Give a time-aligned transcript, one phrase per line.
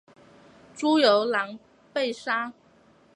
[0.73, 1.59] 朱由榔
[1.93, 2.53] 被杀。